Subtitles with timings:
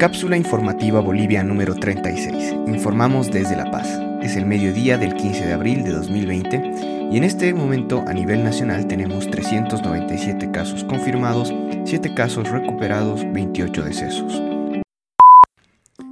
[0.00, 2.54] Cápsula informativa Bolivia número 36.
[2.66, 3.86] Informamos desde La Paz.
[4.22, 8.42] Es el mediodía del 15 de abril de 2020 y en este momento a nivel
[8.42, 11.52] nacional tenemos 397 casos confirmados,
[11.84, 14.42] 7 casos recuperados, 28 decesos.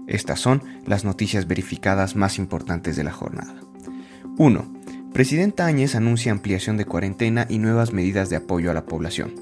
[0.06, 3.54] Estas son las noticias verificadas más importantes de la jornada.
[4.36, 4.70] 1.
[5.14, 9.32] Presidenta Áñez anuncia ampliación de cuarentena y nuevas medidas de apoyo a la población.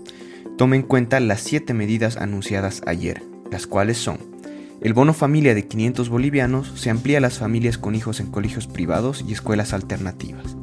[0.56, 4.35] Tome en cuenta las siete medidas anunciadas ayer, las cuales son
[4.80, 8.66] el bono familia de 500 bolivianos se amplía a las familias con hijos en colegios
[8.66, 10.56] privados y escuelas alternativas.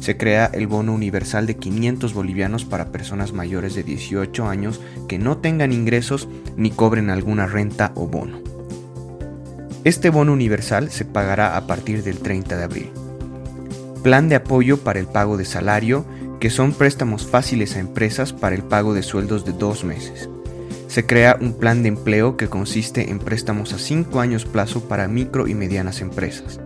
[0.00, 5.18] Se crea el bono universal de 500 bolivianos para personas mayores de 18 años que
[5.18, 8.40] no tengan ingresos ni cobren alguna renta o bono.
[9.84, 12.90] Este bono universal se pagará a partir del 30 de abril.
[14.02, 16.04] Plan de apoyo para el pago de salario,
[16.40, 20.28] que son préstamos fáciles a empresas para el pago de sueldos de dos meses.
[20.92, 25.08] Se crea un plan de empleo que consiste en préstamos a 5 años plazo para
[25.08, 26.60] micro y medianas empresas.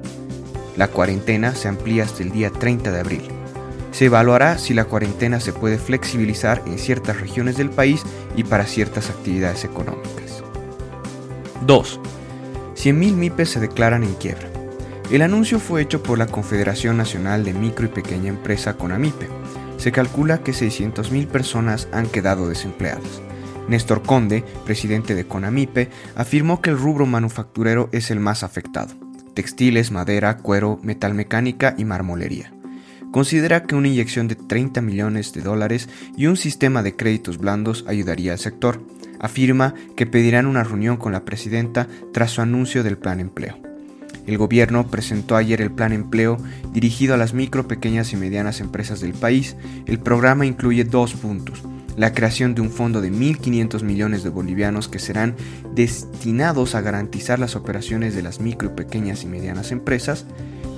[0.77, 3.23] La cuarentena se amplía hasta el día 30 de abril.
[3.93, 8.03] Se evaluará si la cuarentena se puede flexibilizar en ciertas regiones del país
[8.35, 10.43] y para ciertas actividades económicas.
[11.65, 12.01] 2.
[12.75, 14.49] 100.000 MIPES se declaran en quiebra.
[15.09, 19.29] El anuncio fue hecho por la Confederación Nacional de Micro y Pequeña Empresa CONAMIPE.
[19.77, 23.23] Se calcula que 600.000 personas han quedado desempleadas.
[23.69, 28.95] Néstor Conde, presidente de CONAMIPE, afirmó que el rubro manufacturero es el más afectado.
[29.35, 32.53] Textiles, madera, cuero, metalmecánica y marmolería.
[33.11, 37.85] Considera que una inyección de 30 millones de dólares y un sistema de créditos blandos
[37.89, 38.83] ayudaría al sector.
[39.21, 43.59] Afirma que pedirán una reunión con la presidenta tras su anuncio del plan empleo.
[44.27, 46.37] El gobierno presentó ayer el Plan Empleo
[46.73, 49.57] dirigido a las micro, pequeñas y medianas empresas del país.
[49.87, 51.63] El programa incluye dos puntos.
[51.97, 55.35] La creación de un fondo de 1.500 millones de bolivianos que serán
[55.75, 60.27] destinados a garantizar las operaciones de las micro, pequeñas y medianas empresas.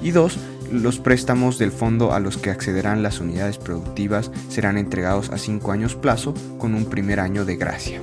[0.00, 0.38] Y dos,
[0.70, 5.72] los préstamos del fondo a los que accederán las unidades productivas serán entregados a cinco
[5.72, 8.00] años plazo con un primer año de gracia.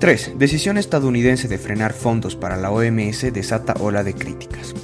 [0.00, 0.32] 3.
[0.36, 4.74] Decisión estadounidense de frenar fondos para la OMS desata ola de críticas.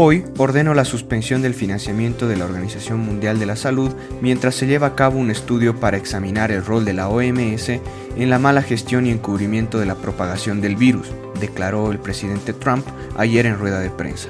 [0.00, 4.68] Hoy ordeno la suspensión del financiamiento de la Organización Mundial de la Salud mientras se
[4.68, 8.62] lleva a cabo un estudio para examinar el rol de la OMS en la mala
[8.62, 11.08] gestión y encubrimiento de la propagación del virus,
[11.40, 12.86] declaró el presidente Trump
[13.16, 14.28] ayer en rueda de prensa.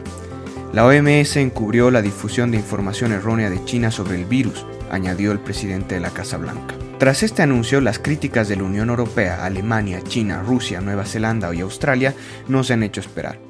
[0.72, 5.38] La OMS encubrió la difusión de información errónea de China sobre el virus, añadió el
[5.38, 6.76] presidente de la Casa Blanca.
[6.98, 11.60] Tras este anuncio, las críticas de la Unión Europea, Alemania, China, Rusia, Nueva Zelanda y
[11.60, 12.14] Australia
[12.48, 13.47] no se han hecho esperar.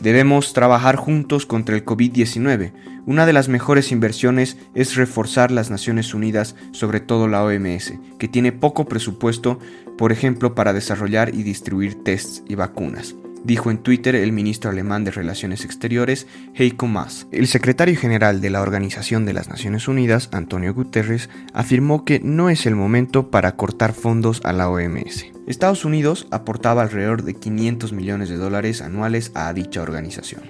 [0.00, 2.72] Debemos trabajar juntos contra el COVID-19.
[3.06, 8.28] Una de las mejores inversiones es reforzar las Naciones Unidas, sobre todo la OMS, que
[8.28, 9.58] tiene poco presupuesto,
[9.96, 13.14] por ejemplo, para desarrollar y distribuir tests y vacunas
[13.48, 17.26] dijo en Twitter el ministro alemán de Relaciones Exteriores, Heiko Maas.
[17.32, 22.50] El secretario general de la Organización de las Naciones Unidas, Antonio Guterres, afirmó que no
[22.50, 25.24] es el momento para cortar fondos a la OMS.
[25.46, 30.42] Estados Unidos aportaba alrededor de 500 millones de dólares anuales a dicha organización.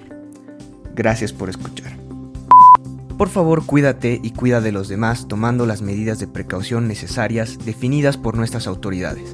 [0.93, 1.97] Gracias por escuchar.
[3.17, 8.17] Por favor, cuídate y cuida de los demás tomando las medidas de precaución necesarias definidas
[8.17, 9.33] por nuestras autoridades.